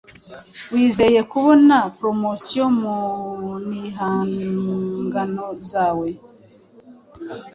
[0.71, 2.95] wizeye kubona promotion mu
[3.67, 6.09] nhingano zawe